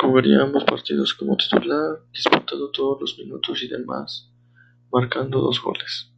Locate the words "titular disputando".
1.36-2.70